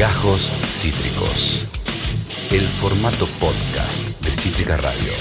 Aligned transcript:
Gajos 0.00 0.50
Cítricos. 0.64 1.66
El 2.50 2.62
formato 2.62 3.26
podcast 3.38 4.02
de 4.24 4.30
Cítrica 4.30 4.78
Radio. 4.78 5.12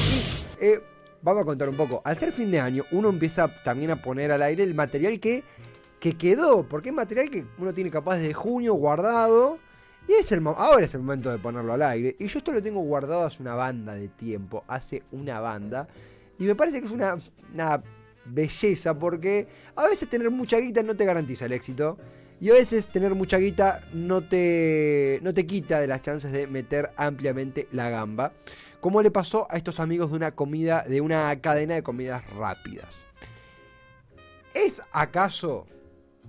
Eh, 0.58 0.82
vamos 1.21 1.42
a 1.42 1.45
contar 1.45 1.67
un 1.67 1.75
poco. 1.75 2.01
Al 2.05 2.16
ser 2.16 2.32
fin 2.32 2.50
de 2.50 2.61
año, 2.61 2.85
uno 2.92 3.09
empieza 3.09 3.53
también 3.61 3.92
a 3.92 4.01
poner 4.01 4.31
al 4.31 4.42
aire 4.42 4.63
el 4.63 4.73
material 4.73 5.19
que, 5.19 5.43
que 6.00 6.13
quedó. 6.13 6.65
Porque 6.65 6.89
es 6.89 6.95
material 6.95 7.29
que 7.29 7.45
uno 7.57 7.73
tiene 7.73 7.92
capaz 7.92 8.20
desde 8.20 8.34
junio 8.34 8.73
guardado. 8.75 9.59
Y 10.07 10.13
es 10.13 10.31
el, 10.31 10.47
ahora 10.47 10.86
es 10.86 10.93
el 10.93 11.02
momento 11.02 11.30
de 11.30 11.39
ponerlo 11.39 11.73
al 11.73 11.82
aire. 11.82 12.16
Y 12.18 12.27
yo 12.27 12.38
esto 12.39 12.54
lo 12.54 12.61
tengo 12.61 12.80
guardado 12.80 13.25
hace 13.25 13.43
una 13.43 13.55
banda 13.55 13.96
de 13.96 14.07
tiempo. 14.07 14.64
Hace 14.66 15.04
una 15.11 15.41
banda. 15.41 15.89
Y 16.38 16.46
me 16.46 16.55
parece 16.55 16.80
que 16.80 16.86
es 16.86 16.93
una, 16.93 17.18
una 17.54 17.84
belleza 18.23 18.98
porque 18.98 19.46
a 19.75 19.88
veces 19.88 20.07
tener 20.07 20.32
mucha 20.32 20.55
guita 20.55 20.84
no 20.84 20.96
te 20.96 21.04
garantiza 21.04 21.48
el 21.48 21.52
éxito. 21.52 21.98
Y 22.41 22.49
a 22.49 22.53
veces 22.53 22.87
tener 22.87 23.15
mucha 23.15 23.37
guita 23.37 23.81
no 23.91 24.21
te, 24.21 25.19
no 25.21 25.33
te 25.33 25.45
quita 25.45 25.79
de 25.79 25.87
las 25.87 26.01
chances 26.01 26.32
de 26.32 26.47
meter 26.47 26.91
ampliamente 26.95 27.68
la 27.71 27.89
gamba. 27.89 28.31
Como 28.79 29.01
le 29.01 29.11
pasó 29.11 29.45
a 29.50 29.57
estos 29.57 29.79
amigos 29.81 30.11
de 30.11 30.15
una 30.15 30.31
comida, 30.31 30.83
de 30.87 31.01
una 31.01 31.37
cadena 31.41 31.75
de 31.75 31.83
comidas 31.83 32.26
rápidas. 32.34 33.05
¿Es 34.54 34.81
acaso? 34.94 35.67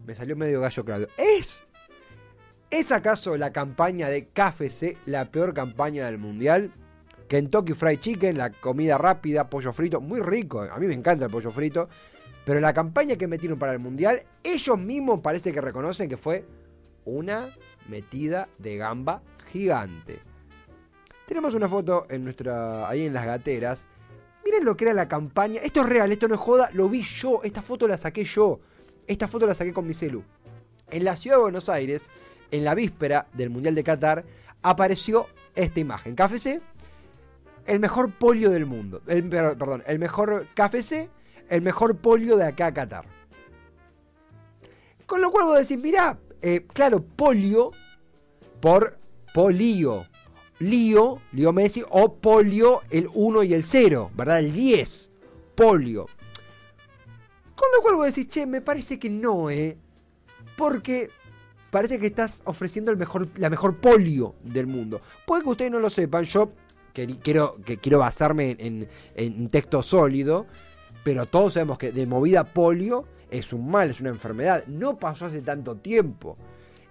Me 0.05 0.15
salió 0.15 0.35
medio 0.37 0.61
gallo 0.61 0.85
Claudio. 0.85 1.09
¿Es? 1.17 1.63
¿Es 2.71 2.91
acaso 2.91 3.37
la 3.37 3.53
campaña 3.53 4.09
de 4.09 4.29
KFC 4.29 4.97
la 5.07 5.31
peor 5.31 5.55
campaña 5.55 6.07
del 6.07 6.19
mundial? 6.19 6.73
Kentucky 7.29 7.75
Fried 7.75 8.01
Chicken, 8.01 8.37
la 8.37 8.51
comida 8.51 8.99
rápida, 8.99 9.49
pollo 9.49 9.73
frito, 9.73 10.01
muy 10.01 10.21
rico. 10.21 10.63
A 10.63 10.79
mí 10.79 10.87
me 10.89 10.95
encanta 10.95 11.27
el 11.27 11.31
pollo 11.31 11.53
frito. 11.53 11.89
Pero 12.51 12.59
la 12.59 12.75
campaña 12.75 13.15
que 13.15 13.29
metieron 13.29 13.61
para 13.61 13.73
el 13.75 13.79
Mundial, 13.79 14.25
ellos 14.43 14.77
mismos 14.77 15.21
parece 15.21 15.53
que 15.53 15.61
reconocen 15.61 16.09
que 16.09 16.17
fue 16.17 16.45
una 17.05 17.57
metida 17.89 18.49
de 18.59 18.77
gamba 18.77 19.23
gigante. 19.53 20.19
Tenemos 21.29 21.55
una 21.55 21.69
foto 21.69 22.07
en 22.11 22.25
nuestra, 22.25 22.89
ahí 22.89 23.07
en 23.07 23.13
las 23.13 23.25
gateras. 23.25 23.87
Miren 24.45 24.65
lo 24.65 24.77
que 24.77 24.87
era 24.87 24.95
la 24.95 25.07
campaña. 25.07 25.61
Esto 25.63 25.83
es 25.83 25.89
real, 25.89 26.11
esto 26.11 26.27
no 26.27 26.35
es 26.35 26.41
joda, 26.41 26.71
lo 26.73 26.89
vi 26.89 27.03
yo. 27.03 27.41
Esta 27.45 27.63
foto 27.63 27.87
la 27.87 27.97
saqué 27.97 28.25
yo. 28.25 28.59
Esta 29.07 29.29
foto 29.29 29.47
la 29.47 29.55
saqué 29.55 29.73
con 29.73 29.87
mi 29.87 29.95
celu. 29.95 30.25
En 30.91 31.05
la 31.05 31.15
ciudad 31.15 31.37
de 31.37 31.43
Buenos 31.43 31.69
Aires, 31.69 32.11
en 32.51 32.65
la 32.65 32.75
víspera 32.75 33.29
del 33.33 33.51
Mundial 33.51 33.77
de 33.77 33.85
Qatar, 33.85 34.25
apareció 34.63 35.29
esta 35.55 35.79
imagen. 35.79 36.17
KFC, 36.17 36.61
el 37.67 37.79
mejor 37.79 38.13
polio 38.13 38.51
del 38.51 38.67
mundo. 38.67 39.03
El, 39.07 39.29
perdón, 39.29 39.85
el 39.87 40.01
mejor 40.01 40.49
KFC 40.57 41.11
el 41.51 41.61
mejor 41.61 41.97
polio 41.97 42.37
de 42.37 42.47
acá 42.47 42.67
a 42.67 42.75
Qatar. 42.75 43.05
Con 45.05 45.21
lo 45.21 45.31
cual 45.31 45.47
vos 45.47 45.59
decís, 45.59 45.83
mirá, 45.83 46.19
eh, 46.41 46.67
claro, 46.73 47.05
polio 47.05 47.73
por 48.61 48.99
polio. 49.35 50.07
Lío, 50.61 51.23
Lío 51.33 51.53
Messi, 51.55 51.83
o 51.89 52.17
polio 52.17 52.83
el 52.91 53.09
1 53.15 53.43
y 53.45 53.55
el 53.55 53.65
0, 53.65 54.11
¿verdad? 54.15 54.41
El 54.41 54.53
10, 54.53 55.11
polio. 55.55 56.07
Con 57.55 57.69
lo 57.75 57.81
cual 57.83 57.97
vos 57.97 58.07
decís, 58.07 58.29
che, 58.29 58.47
me 58.47 58.61
parece 58.61 58.99
que 58.99 59.09
no, 59.09 59.49
¿eh? 59.49 59.79
Porque 60.59 61.09
parece 61.71 61.99
que 61.99 62.07
estás 62.07 62.43
ofreciendo 62.45 62.91
el 62.91 62.99
mejor, 62.99 63.29
la 63.37 63.49
mejor 63.49 63.79
polio 63.79 64.35
del 64.45 64.67
mundo. 64.67 65.01
Puede 65.27 65.43
que 65.43 65.49
ustedes 65.49 65.71
no 65.71 65.81
lo 65.81 65.89
sepan, 65.89 66.25
yo 66.25 66.53
quiero, 66.93 67.57
que 67.65 67.79
quiero 67.79 67.99
basarme 67.99 68.57
en, 68.59 68.87
en 69.15 69.49
texto 69.49 69.83
sólido. 69.83 70.47
Pero 71.03 71.27
todos 71.27 71.55
sabemos 71.55 71.79
que 71.79 71.93
de 71.93 72.07
movida 72.07 72.45
polio 72.45 73.07
es 73.31 73.53
un 73.53 73.71
mal, 73.71 73.91
es 73.91 74.01
una 74.01 74.11
enfermedad. 74.11 74.65
No 74.67 74.99
pasó 74.99 75.27
hace 75.27 75.43
tanto 75.43 75.77
tiempo. 75.77 76.37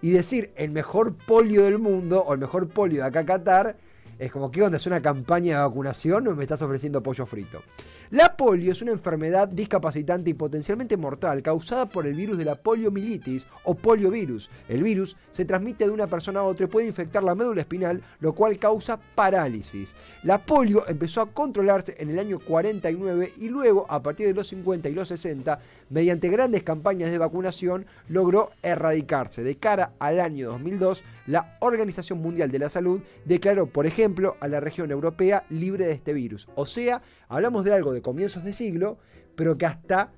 Y 0.02 0.12
decir 0.12 0.52
el 0.56 0.72
mejor 0.72 1.16
polio 1.16 1.64
del 1.64 1.78
mundo 1.78 2.24
o 2.26 2.34
el 2.34 2.40
mejor 2.40 2.70
polio 2.70 3.02
de 3.02 3.08
acá 3.08 3.20
a 3.20 3.26
Qatar 3.26 3.78
es 4.20 4.32
como, 4.32 4.52
¿qué 4.52 4.62
onda? 4.62 4.78
¿Es 4.78 4.86
una 4.86 5.02
campaña 5.02 5.56
de 5.56 5.64
vacunación 5.64 6.28
o 6.28 6.36
me 6.36 6.44
estás 6.44 6.62
ofreciendo 6.62 7.02
pollo 7.02 7.26
frito? 7.26 7.64
La 8.12 8.36
polio 8.36 8.72
es 8.74 8.82
una 8.82 8.92
enfermedad 8.92 9.48
discapacitante 9.48 10.32
y 10.32 10.34
potencialmente 10.34 10.98
mortal 10.98 11.42
causada 11.42 11.86
por 11.86 12.06
el 12.06 12.16
virus 12.16 12.38
de 12.38 12.46
la 12.46 12.56
poliomielitis 12.56 13.48
o 13.64 13.76
poliovirus. 13.76 14.50
El 14.68 14.84
virus 14.84 15.16
se 15.30 15.46
transmite 15.46 15.86
de 15.86 15.92
una 15.92 16.08
persona 16.08 16.42
a 16.42 16.44
otra 16.44 16.66
y 16.66 16.70
puede 16.70 16.88
infectar 16.88 17.24
la 17.24 17.36
médula 17.36 17.62
espinal, 17.62 18.02
lo 18.20 18.34
cual 18.34 18.60
causa 18.60 19.00
parálisis. 19.16 19.96
La 20.24 20.44
polio 20.46 20.88
empezó 20.90 21.22
a 21.22 21.32
controlarse 21.32 21.96
en 22.00 22.10
el 22.10 22.20
año 22.20 22.40
49 22.40 23.34
y 23.38 23.48
luego, 23.48 23.86
a 23.90 24.02
partir 24.04 24.28
de 24.28 24.34
los 24.34 24.48
50 24.48 24.90
y 24.90 24.94
los 24.94 25.08
60, 25.08 25.60
mediante 25.90 26.28
grandes 26.30 26.64
campañas 26.64 27.12
de 27.12 27.18
vacunación, 27.20 27.86
logró 28.10 28.50
erradicarse. 28.64 29.44
De 29.44 29.56
cara 29.56 29.94
al 30.00 30.20
año 30.20 30.50
2002, 30.50 31.04
la 31.28 31.58
Organización 31.60 32.20
Mundial 32.22 32.50
de 32.50 32.60
la 32.60 32.70
Salud 32.70 33.02
declaró, 33.24 33.68
por 33.68 33.86
ejemplo, 33.86 34.09
a 34.40 34.48
la 34.48 34.60
región 34.60 34.92
europea 34.92 35.46
libre 35.50 35.86
de 35.86 35.92
este 35.92 36.14
virus. 36.14 36.48
O 36.56 36.66
sea, 36.66 37.02
hablamos 37.28 37.64
de 37.64 37.74
algo 37.74 37.94
de 37.94 38.02
comienzos 38.02 38.44
de 38.44 38.54
siglo, 38.54 38.98
pero 39.36 39.58
que 39.58 39.66
hasta 39.66 40.12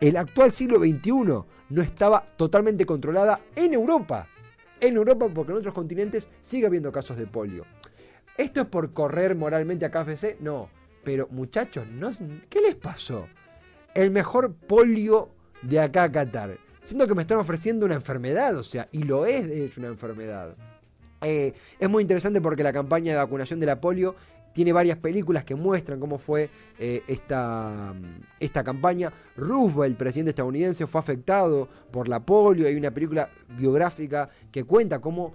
el 0.00 0.16
actual 0.16 0.52
siglo 0.52 0.78
XXI 0.78 1.10
no 1.70 1.82
estaba 1.82 2.24
totalmente 2.36 2.86
controlada 2.86 3.40
en 3.54 3.74
Europa. 3.74 4.26
En 4.80 4.96
Europa, 4.96 5.28
porque 5.34 5.52
en 5.52 5.58
otros 5.58 5.74
continentes 5.74 6.28
sigue 6.40 6.66
habiendo 6.66 6.90
casos 6.90 7.16
de 7.16 7.26
polio. 7.26 7.66
¿Esto 8.36 8.62
es 8.62 8.66
por 8.66 8.92
correr 8.92 9.36
moralmente 9.36 9.84
a 9.84 9.90
KFC? 9.90 10.40
No. 10.40 10.70
Pero 11.04 11.28
muchachos, 11.30 11.86
¿no? 11.88 12.10
¿qué 12.48 12.60
les 12.60 12.74
pasó? 12.76 13.26
El 13.94 14.10
mejor 14.10 14.54
polio 14.54 15.30
de 15.62 15.80
acá 15.80 16.04
a 16.04 16.12
Qatar. 16.12 16.58
Siento 16.84 17.06
que 17.06 17.14
me 17.14 17.22
están 17.22 17.38
ofreciendo 17.38 17.84
una 17.86 17.94
enfermedad, 17.94 18.56
o 18.56 18.62
sea, 18.62 18.88
y 18.92 19.02
lo 19.02 19.26
es 19.26 19.46
de 19.46 19.64
hecho 19.64 19.80
una 19.80 19.88
enfermedad. 19.88 20.56
Eh, 21.22 21.52
es 21.78 21.88
muy 21.88 22.02
interesante 22.02 22.40
porque 22.40 22.62
la 22.62 22.72
campaña 22.72 23.12
de 23.12 23.18
vacunación 23.18 23.60
de 23.60 23.66
la 23.66 23.80
polio 23.80 24.14
tiene 24.52 24.72
varias 24.72 24.98
películas 24.98 25.44
que 25.44 25.54
muestran 25.54 26.00
cómo 26.00 26.18
fue 26.18 26.50
eh, 26.78 27.02
esta, 27.06 27.94
esta 28.40 28.64
campaña. 28.64 29.12
Roosevelt, 29.36 29.92
el 29.92 29.96
presidente 29.96 30.30
estadounidense, 30.30 30.86
fue 30.86 31.00
afectado 31.00 31.68
por 31.90 32.08
la 32.08 32.20
polio. 32.20 32.66
Hay 32.66 32.74
una 32.74 32.90
película 32.90 33.30
biográfica 33.56 34.28
que 34.50 34.64
cuenta 34.64 35.00
cómo 35.00 35.34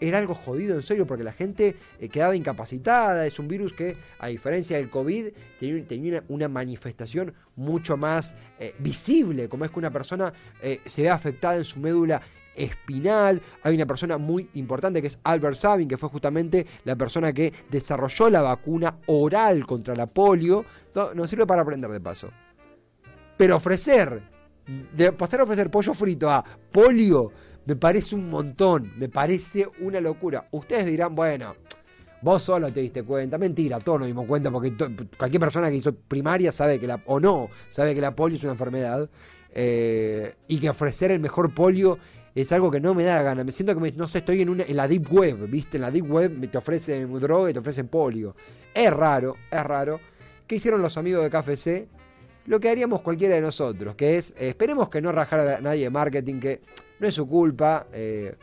era 0.00 0.18
algo 0.18 0.34
jodido 0.34 0.74
en 0.74 0.82
serio 0.82 1.06
porque 1.06 1.24
la 1.24 1.32
gente 1.32 1.76
eh, 2.00 2.08
quedaba 2.08 2.36
incapacitada. 2.36 3.26
Es 3.26 3.38
un 3.38 3.48
virus 3.48 3.74
que, 3.74 3.96
a 4.18 4.28
diferencia 4.28 4.78
del 4.78 4.88
COVID, 4.88 5.28
tenía, 5.58 6.24
una 6.28 6.48
manifestación 6.48 7.34
mucho 7.56 7.96
más 7.96 8.34
visible, 8.78 9.48
como 9.48 9.64
es 9.64 9.70
que 9.70 9.78
una 9.78 9.90
persona 9.90 10.32
se 10.84 11.02
ve 11.02 11.10
afectada 11.10 11.56
en 11.56 11.64
su 11.64 11.80
médula 11.80 12.22
espinal. 12.54 13.40
Hay 13.62 13.74
una 13.74 13.86
persona 13.86 14.18
muy 14.18 14.48
importante 14.54 15.00
que 15.00 15.08
es 15.08 15.18
Albert 15.24 15.56
Sabin, 15.56 15.88
que 15.88 15.96
fue 15.96 16.08
justamente 16.08 16.66
la 16.84 16.96
persona 16.96 17.32
que 17.32 17.52
desarrolló 17.70 18.30
la 18.30 18.42
vacuna 18.42 18.98
oral 19.06 19.66
contra 19.66 19.94
la 19.94 20.06
polio. 20.06 20.64
nos 21.14 21.30
sirve 21.30 21.46
para 21.46 21.62
aprender 21.62 21.90
de 21.90 22.00
paso. 22.00 22.30
Pero 23.36 23.56
ofrecer, 23.56 24.22
de 24.94 25.12
pasar 25.12 25.40
a 25.40 25.44
ofrecer 25.44 25.70
pollo 25.70 25.92
frito 25.94 26.30
a 26.30 26.44
polio, 26.72 27.32
me 27.66 27.76
parece 27.76 28.14
un 28.14 28.30
montón, 28.30 28.92
me 28.96 29.08
parece 29.08 29.68
una 29.80 30.00
locura. 30.00 30.48
Ustedes 30.52 30.86
dirán, 30.86 31.14
bueno, 31.14 31.56
vos 32.22 32.42
solo 32.42 32.72
te 32.72 32.80
diste 32.80 33.02
cuenta. 33.02 33.38
Mentira, 33.38 33.80
todos 33.80 34.00
nos 34.00 34.06
dimos 34.06 34.26
cuenta 34.26 34.50
porque 34.50 34.74
cualquier 35.16 35.40
persona 35.40 35.70
que 35.70 35.76
hizo 35.76 35.94
primaria 35.94 36.52
sabe 36.52 36.78
que 36.78 36.86
la, 36.86 37.02
o 37.06 37.18
no, 37.18 37.48
sabe 37.68 37.94
que 37.94 38.00
la 38.00 38.14
polio 38.14 38.36
es 38.36 38.42
una 38.44 38.52
enfermedad. 38.52 39.08
Eh, 39.56 40.34
y 40.48 40.58
que 40.58 40.68
ofrecer 40.68 41.12
el 41.12 41.20
mejor 41.20 41.54
polio 41.54 41.98
es 42.34 42.52
algo 42.52 42.70
que 42.70 42.80
no 42.80 42.94
me 42.94 43.04
da 43.04 43.22
gana. 43.22 43.44
Me 43.44 43.52
siento 43.52 43.78
que, 43.80 43.92
no 43.92 44.08
sé, 44.08 44.18
estoy 44.18 44.42
en, 44.42 44.48
una, 44.48 44.64
en 44.64 44.76
la 44.76 44.88
deep 44.88 45.12
web, 45.12 45.48
¿viste? 45.48 45.76
En 45.76 45.82
la 45.82 45.90
deep 45.90 46.10
web 46.10 46.32
me 46.36 46.48
te 46.48 46.58
ofrecen 46.58 47.12
droga 47.20 47.50
y 47.50 47.52
te 47.52 47.60
ofrecen 47.60 47.88
polio. 47.88 48.34
Es 48.72 48.92
raro, 48.92 49.36
es 49.50 49.62
raro. 49.62 50.00
¿Qué 50.46 50.56
hicieron 50.56 50.82
los 50.82 50.98
amigos 50.98 51.22
de 51.22 51.30
KFC? 51.30 51.88
Lo 52.46 52.60
que 52.60 52.68
haríamos 52.68 53.00
cualquiera 53.00 53.36
de 53.36 53.40
nosotros, 53.40 53.94
que 53.94 54.16
es, 54.16 54.32
eh, 54.32 54.48
esperemos 54.48 54.88
que 54.88 55.00
no 55.00 55.12
rajara 55.12 55.56
a 55.56 55.60
nadie 55.60 55.84
de 55.84 55.90
marketing, 55.90 56.40
que 56.40 56.60
no 56.98 57.06
es 57.06 57.14
su 57.14 57.26
culpa. 57.26 57.86
Eh, 57.92 58.34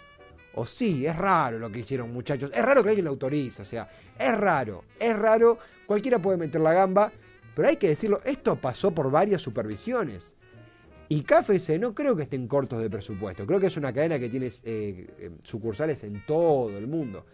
o 0.56 0.66
sí, 0.66 1.06
es 1.06 1.15
raro 1.15 1.60
lo 1.60 1.69
que 1.69 1.80
hicieron 1.80 2.12
muchachos. 2.12 2.50
Es 2.54 2.63
raro 2.63 2.83
que 2.83 2.89
alguien 2.89 3.06
lo 3.06 3.12
autorice, 3.12 3.62
o 3.62 3.65
sea, 3.65 3.89
es 4.18 4.38
raro, 4.38 4.86
es 5.00 5.18
raro. 5.18 5.57
Cualquiera 5.86 6.19
puede 6.19 6.38
meter 6.38 6.62
la 6.62 6.74
gamba, 6.74 7.12
pero 7.56 7.68
hay 7.68 7.75
que 7.75 7.89
decirlo, 7.89 8.19
esto 8.24 8.56
pasó 8.56 8.92
por 8.92 9.12
varias 9.12 9.42
supervisiones. 9.42 10.36
Y 11.12 11.24
KFC 11.24 11.78
no 11.78 11.94
creo 11.94 12.16
que 12.16 12.24
estén 12.24 12.48
cortos 12.48 12.81
de 12.81 12.90
presupuesto. 12.90 13.46
Creo 13.46 13.60
que 13.60 13.68
es 13.68 13.75
una 13.75 13.92
cadena 13.92 14.18
que 14.18 14.30
tiene 14.30 14.46
eh, 14.46 14.54
eh, 14.63 15.31
sucursales 15.44 16.06
en 16.06 16.25
todo 16.25 16.78
el 16.78 16.88
mundo. 16.88 17.25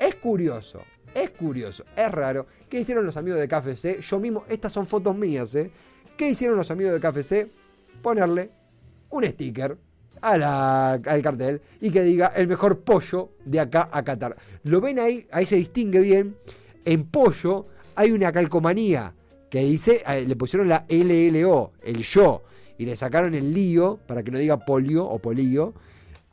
Es 0.00 0.16
curioso, 0.16 0.80
es 1.14 1.30
curioso, 1.30 1.84
es 1.94 2.10
raro. 2.10 2.44
¿Qué 2.68 2.80
hicieron 2.80 3.06
los 3.06 3.16
amigos 3.16 3.38
de 3.38 3.46
KFC? 3.46 4.00
Yo 4.00 4.18
mismo, 4.18 4.44
estas 4.48 4.72
son 4.72 4.84
fotos 4.84 5.16
mías, 5.16 5.54
¿eh? 5.54 5.70
¿Qué 6.16 6.30
hicieron 6.30 6.56
los 6.56 6.72
amigos 6.72 6.92
de 6.92 6.98
KFC? 6.98 7.48
Ponerle 8.02 8.50
un 9.10 9.22
sticker 9.22 9.78
al 10.20 11.22
cartel 11.22 11.62
y 11.80 11.92
que 11.92 12.02
diga 12.02 12.32
el 12.34 12.48
mejor 12.48 12.80
pollo 12.80 13.30
de 13.44 13.60
acá 13.60 13.90
a 13.92 14.02
Qatar. 14.02 14.36
¿Lo 14.64 14.80
ven 14.80 14.98
ahí? 14.98 15.24
Ahí 15.30 15.46
se 15.46 15.54
distingue 15.54 16.00
bien. 16.00 16.34
En 16.84 17.04
pollo 17.04 17.66
hay 17.94 18.10
una 18.10 18.32
calcomanía 18.32 19.14
que 19.48 19.60
dice, 19.60 20.02
eh, 20.04 20.24
le 20.26 20.34
pusieron 20.34 20.68
la 20.68 20.84
LLO, 20.88 21.74
el 21.80 22.02
yo 22.02 22.42
y 22.78 22.86
le 22.86 22.96
sacaron 22.96 23.34
el 23.34 23.52
lío, 23.52 23.98
para 24.06 24.22
que 24.22 24.30
no 24.30 24.38
diga 24.38 24.58
polio 24.58 25.06
o 25.06 25.18
polío, 25.18 25.74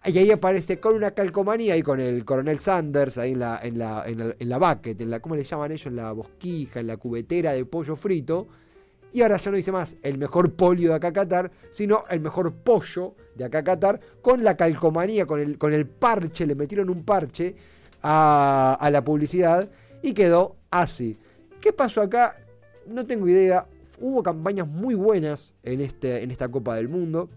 Y 0.03 0.17
ahí 0.17 0.31
aparece 0.31 0.79
con 0.79 0.95
una 0.95 1.11
calcomanía 1.11 1.77
y 1.77 1.83
con 1.83 1.99
el 1.99 2.25
coronel 2.25 2.57
Sanders 2.57 3.19
ahí 3.19 3.33
en 3.33 3.39
la, 3.39 3.59
en 3.61 3.77
la, 3.77 4.03
en 4.07 4.17
la, 4.17 4.35
en 4.39 4.49
la 4.49 4.57
bucket, 4.57 4.99
en 4.99 5.11
la, 5.11 5.19
¿cómo 5.19 5.35
le 5.35 5.43
llaman 5.43 5.71
ellos? 5.71 5.85
En 5.85 5.95
la 5.95 6.11
bosquija, 6.11 6.79
en 6.79 6.88
la 6.88 6.97
cubetera 6.97 7.53
de 7.53 7.65
pollo 7.65 7.95
frito. 7.95 8.47
Y 9.13 9.21
ahora 9.21 9.38
ya 9.38 9.51
no 9.51 9.57
dice 9.57 9.71
más 9.71 9.97
el 10.01 10.17
mejor 10.17 10.53
polio 10.53 10.89
de 10.89 10.95
acá 10.95 11.13
Qatar, 11.13 11.51
sino 11.69 12.05
el 12.09 12.19
mejor 12.21 12.51
pollo 12.53 13.13
de 13.35 13.45
acá 13.45 13.63
Qatar, 13.63 13.99
con 14.21 14.44
la 14.44 14.57
calcomanía, 14.57 15.27
con 15.27 15.39
el, 15.39 15.59
con 15.59 15.71
el 15.73 15.85
parche, 15.85 16.47
le 16.47 16.55
metieron 16.55 16.89
un 16.89 17.03
parche 17.03 17.55
a 18.01 18.89
la 18.91 19.03
publicidad 19.03 19.69
y 20.01 20.13
quedó 20.13 20.55
así. 20.71 21.19
¿Qué 21.59 21.73
pasó 21.73 22.01
acá? 22.01 22.37
No 22.87 23.05
tengo 23.05 23.27
idea. 23.27 23.67
Hubo 24.01 24.24
campañas 24.24 24.68
muy 24.68 24.95
buenas 24.95 25.56
en, 25.62 25.80
este, 25.80 26.24
en 26.24 26.31
esta 26.31 26.50
Copa 26.50 26.75
del 26.75 26.89
Mundo, 26.89 27.30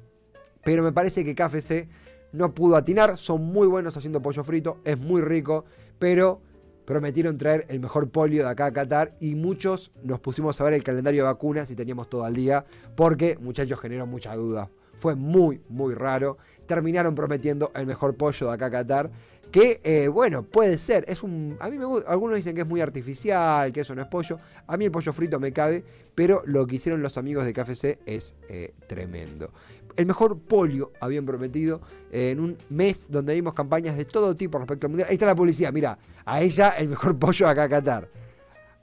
pero 0.65 0.83
me 0.83 0.93
parece 0.93 1.23
que 1.23 1.35
KFC 1.35 1.89
no 2.33 2.55
pudo 2.55 2.77
atinar. 2.77 3.19
Son 3.19 3.45
muy 3.45 3.67
buenos 3.67 3.95
haciendo 3.99 4.23
pollo 4.23 4.43
frito, 4.43 4.79
es 4.83 4.99
muy 4.99 5.21
rico, 5.21 5.67
pero 5.99 6.41
prometieron 6.87 7.37
traer 7.37 7.67
el 7.69 7.81
mejor 7.81 8.11
polio 8.11 8.45
de 8.45 8.49
acá 8.49 8.67
a 8.67 8.73
Qatar 8.73 9.15
y 9.21 9.35
muchos 9.35 9.93
nos 10.03 10.21
pusimos 10.21 10.59
a 10.59 10.65
ver 10.65 10.73
el 10.73 10.83
calendario 10.83 11.25
de 11.25 11.29
vacunas 11.29 11.71
y 11.71 11.77
teníamos 11.77 12.09
todo 12.09 12.25
al 12.25 12.35
día 12.35 12.65
porque 12.97 13.37
muchachos 13.39 13.79
generó 13.79 14.07
mucha 14.07 14.35
duda. 14.35 14.71
Fue 14.97 15.15
muy, 15.15 15.61
muy 15.69 15.95
raro. 15.95 16.39
Terminaron 16.67 17.15
prometiendo 17.15 17.73
el 17.75 17.87
mejor 17.87 18.17
pollo 18.17 18.49
de 18.49 18.55
acá 18.55 18.67
a 18.67 18.71
Qatar. 18.71 19.11
Que, 19.51 19.81
eh, 19.85 20.09
bueno, 20.09 20.43
puede 20.43 20.79
ser. 20.79 21.05
Es 21.07 21.23
un. 21.23 21.57
A 21.61 21.71
mí 21.71 21.79
me 21.79 21.85
gusta. 21.85 22.11
Algunos 22.11 22.37
dicen 22.37 22.55
que 22.55 22.63
es 22.63 22.67
muy 22.67 22.81
artificial, 22.81 23.73
que 23.73 23.81
eso 23.81 23.95
no 23.95 24.03
es 24.03 24.09
pollo. 24.09 24.39
A 24.67 24.77
mí 24.77 24.87
el 24.87 24.91
pollo 24.91 25.13
frito 25.13 25.39
me 25.39 25.53
cabe. 25.53 25.85
Pero 26.15 26.43
lo 26.47 26.67
que 26.67 26.77
hicieron 26.77 27.03
los 27.03 27.19
amigos 27.19 27.45
de 27.45 27.53
KFC 27.53 27.99
es 28.07 28.35
eh, 28.49 28.75
tremendo 28.87 29.51
el 29.97 30.07
mejor 30.07 30.39
polio 30.39 30.93
habían 31.01 31.25
prometido 31.25 31.81
eh, 32.11 32.31
en 32.31 32.41
un 32.41 32.59
mes 32.69 33.11
donde 33.11 33.35
vimos 33.35 33.55
campañas 33.55 33.97
de 33.97 34.05
todo 34.05 34.37
tipo 34.37 34.59
respecto 34.59 34.87
al 34.87 34.91
mundial. 34.91 35.09
Ahí 35.09 35.15
está 35.15 35.27
la 35.27 35.35
publicidad, 35.35 35.73
mira, 35.73 35.99
a 36.25 36.41
ella 36.43 36.71
el 36.71 36.89
mejor 36.89 37.19
pollo 37.19 37.49
acá 37.49 37.65
a 37.65 37.69
Qatar. 37.69 38.09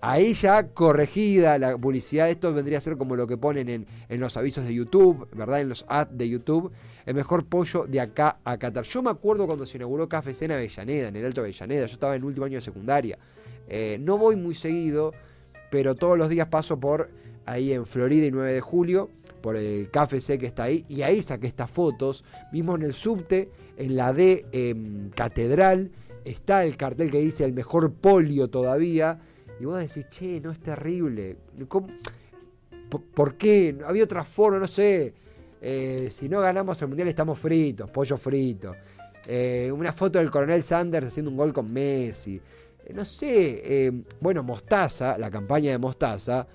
A 0.04 0.18
ella 0.18 0.70
corregida 0.70 1.60
la 1.60 1.78
publicidad, 1.78 2.28
esto 2.30 2.52
vendría 2.54 2.80
a 2.80 2.82
ser 2.82 2.98
como 2.98 3.16
lo 3.16 3.28
que 3.28 3.38
ponen 3.38 3.70
en, 3.70 3.86
en, 4.10 4.20
los 4.20 4.36
avisos 4.36 4.66
de 4.66 4.74
YouTube, 4.74 5.28
¿verdad? 5.32 5.62
En 5.62 5.70
los 5.70 5.86
ads 5.88 6.18
de 6.18 6.28
YouTube, 6.28 6.72
el 7.06 7.14
mejor 7.14 7.46
pollo 7.46 7.86
de 7.86 8.00
acá 8.00 8.40
a 8.44 8.58
Qatar. 8.58 8.84
Yo 8.84 9.04
me 9.04 9.12
acuerdo 9.12 9.46
cuando 9.46 9.64
se 9.68 9.78
inauguró 9.78 10.10
Café 10.10 10.32
en 10.42 10.54
Avellaneda, 10.54 11.10
en 11.10 11.16
el 11.16 11.26
Alto 11.26 11.42
Avellaneda, 11.42 11.86
yo 11.86 11.94
estaba 11.94 12.16
en 12.16 12.22
el 12.22 12.26
último 12.26 12.48
año 12.48 12.56
de 12.56 12.62
secundaria. 12.62 13.20
Eh, 13.68 13.98
no 14.02 14.18
voy 14.18 14.36
muy 14.36 14.56
seguido, 14.56 15.14
pero 15.70 15.94
todos 15.94 16.18
los 16.18 16.30
días 16.30 16.48
paso 16.48 16.80
por 16.80 17.12
ahí 17.46 17.72
en 17.72 17.86
Florida 17.86 18.26
y 18.26 18.32
9 18.32 18.54
de 18.54 18.62
julio 18.62 19.12
por 19.42 19.56
el 19.56 19.90
KFC 19.92 20.40
que 20.40 20.48
está 20.48 20.64
ahí, 20.64 20.86
y 20.90 21.04
ahí 21.04 21.22
saqué 21.22 21.48
estas 21.48 21.70
fotos, 21.70 22.24
mismo 22.52 22.76
en 22.76 22.84
el 22.84 22.94
subte, 22.94 23.50
en 23.78 23.96
la 23.96 24.14
D 24.14 24.46
eh, 24.52 24.76
Catedral, 25.16 25.92
está 26.26 26.64
el 26.64 26.78
cartel 26.78 27.12
que 27.12 27.20
dice 27.20 27.44
el 27.44 27.54
mejor 27.54 27.94
polio 27.94 28.50
todavía, 28.50 29.20
y 29.62 29.66
vos 29.66 29.80
decís, 29.80 30.08
che, 30.10 30.40
no 30.42 30.52
es 30.52 30.60
terrible, 30.60 31.38
¿Por, 33.14 33.36
qué? 33.36 33.78
Había 33.86 34.04
otra 34.04 34.26
forma, 34.26 34.60
no 34.60 34.68
sé, 34.68 35.14
eh, 35.62 36.10
si 36.12 36.28
no 36.28 36.42
ganamos 36.42 36.82
el 36.82 36.90
Mundial 36.90 37.08
estamos 37.08 37.40
fritos, 37.40 37.90
pollo 37.90 38.18
frito, 38.18 38.76
eh, 39.26 39.72
una 39.74 39.94
foto 39.94 40.20
del 40.20 40.30
coronel 40.30 40.62
Sanders 40.62 41.08
haciendo 41.08 41.32
un 41.32 41.38
gol 41.38 41.54
con 41.54 41.72
Messi, 41.72 42.42
eh, 42.86 42.94
no 42.94 43.06
sé, 43.06 44.04
bueno, 44.20 44.44
Mostaza, 44.44 45.18
la 45.18 45.32
campaña 45.32 45.72
de 45.72 45.78
Mostaza, 45.78 46.46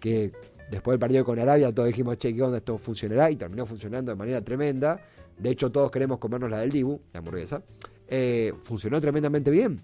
que 0.00 0.32
Después 0.70 0.94
del 0.94 0.98
partido 0.98 1.24
con 1.24 1.38
Arabia, 1.38 1.72
todos 1.72 1.88
dijimos, 1.88 2.16
che, 2.18 2.34
¿qué 2.34 2.42
onda 2.42 2.58
esto 2.58 2.78
funcionará? 2.78 3.30
Y 3.30 3.36
terminó 3.36 3.66
funcionando 3.66 4.12
de 4.12 4.16
manera 4.16 4.40
tremenda. 4.42 5.00
De 5.38 5.50
hecho, 5.50 5.70
todos 5.70 5.90
queremos 5.90 6.18
comernos 6.18 6.50
la 6.50 6.60
del 6.60 6.70
Dibu, 6.70 7.00
la 7.12 7.18
hamburguesa. 7.18 7.62
Eh, 8.08 8.52
funcionó 8.60 9.00
tremendamente 9.00 9.50
bien. 9.50 9.82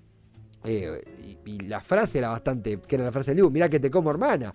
Eh, 0.65 1.39
y, 1.45 1.59
la 1.61 1.81
frase 1.81 2.19
era 2.19 2.29
bastante, 2.29 2.79
que 2.79 2.97
era 2.97 3.05
la 3.05 3.12
frase 3.12 3.31
del 3.31 3.37
Dibu, 3.37 3.51
mira 3.51 3.69
que 3.69 3.81
te 3.81 3.91
como 3.91 4.11
hermana. 4.11 4.53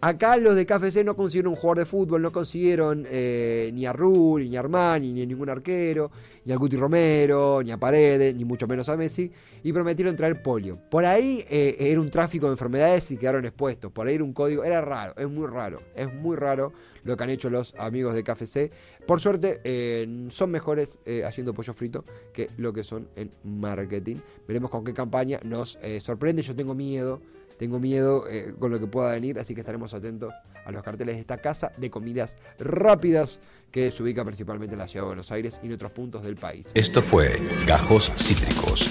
Acá 0.00 0.36
los 0.36 0.54
de 0.54 0.64
KFC 0.64 1.04
no 1.04 1.16
consiguieron 1.16 1.50
un 1.50 1.56
jugador 1.56 1.78
de 1.78 1.84
fútbol, 1.84 2.22
no 2.22 2.30
consiguieron 2.30 3.04
eh, 3.10 3.72
ni 3.74 3.84
a 3.84 3.92
Rulli, 3.92 4.48
ni 4.48 4.56
a 4.56 4.60
Armani, 4.60 5.12
ni 5.12 5.22
a 5.22 5.26
ningún 5.26 5.50
arquero, 5.50 6.12
ni 6.44 6.52
a 6.52 6.56
Guti 6.56 6.76
Romero, 6.76 7.60
ni 7.64 7.72
a 7.72 7.78
Paredes, 7.78 8.32
ni 8.36 8.44
mucho 8.44 8.68
menos 8.68 8.88
a 8.88 8.96
Messi, 8.96 9.32
y 9.64 9.72
prometieron 9.72 10.14
traer 10.14 10.40
polio. 10.40 10.78
Por 10.88 11.04
ahí 11.04 11.44
eh, 11.50 11.74
era 11.80 12.00
un 12.00 12.10
tráfico 12.10 12.46
de 12.46 12.52
enfermedades 12.52 13.10
y 13.10 13.16
quedaron 13.16 13.44
expuestos. 13.44 13.90
Por 13.90 14.06
ahí 14.06 14.14
era 14.14 14.22
un 14.22 14.32
código, 14.32 14.62
era 14.62 14.80
raro, 14.80 15.14
es 15.16 15.28
muy 15.28 15.48
raro, 15.48 15.82
es 15.96 16.14
muy 16.14 16.36
raro 16.36 16.72
lo 17.02 17.16
que 17.16 17.24
han 17.24 17.30
hecho 17.30 17.50
los 17.50 17.74
amigos 17.76 18.14
de 18.14 18.22
KFC. 18.22 18.70
Por 19.04 19.20
suerte, 19.20 19.60
eh, 19.64 20.28
son 20.30 20.52
mejores 20.52 21.00
haciendo 21.24 21.52
pollo 21.54 21.72
frito 21.72 22.04
que 22.32 22.50
lo 22.56 22.72
que 22.72 22.84
son 22.84 23.08
en 23.16 23.32
marketing. 23.42 24.18
Veremos 24.46 24.70
con 24.70 24.84
qué 24.84 24.94
campaña 24.94 25.40
nos 25.42 25.76
sorprende. 26.00 26.42
Yo 26.42 26.54
tengo 26.54 26.76
miedo 26.76 27.20
tengo 27.58 27.78
miedo 27.78 28.24
eh, 28.28 28.54
con 28.58 28.70
lo 28.70 28.80
que 28.80 28.86
pueda 28.86 29.10
venir, 29.12 29.38
así 29.38 29.54
que 29.54 29.60
estaremos 29.60 29.92
atentos 29.94 30.32
a 30.64 30.70
los 30.70 30.82
carteles 30.82 31.16
de 31.16 31.20
esta 31.20 31.38
casa 31.38 31.72
de 31.76 31.90
comidas 31.90 32.38
rápidas 32.58 33.40
que 33.70 33.90
se 33.90 34.02
ubica 34.02 34.24
principalmente 34.24 34.74
en 34.74 34.78
la 34.78 34.88
ciudad 34.88 35.04
de 35.04 35.08
Buenos 35.08 35.30
Aires 35.32 35.60
y 35.62 35.66
en 35.66 35.72
otros 35.72 35.92
puntos 35.92 36.22
del 36.22 36.36
país. 36.36 36.70
Esto 36.74 37.02
fue 37.02 37.40
Gajos 37.66 38.12
Cítricos. 38.16 38.88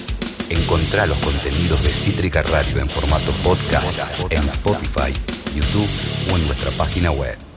Encontrá 0.50 1.06
los 1.06 1.18
contenidos 1.18 1.82
de 1.82 1.90
Cítrica 1.90 2.42
Radio 2.42 2.80
en 2.80 2.88
formato 2.88 3.32
podcast 3.42 3.98
en 4.30 4.38
Spotify, 4.38 5.12
YouTube 5.54 5.88
o 6.32 6.36
en 6.36 6.46
nuestra 6.46 6.70
página 6.72 7.10
web. 7.10 7.48